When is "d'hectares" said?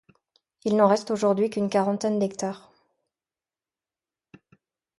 2.17-2.71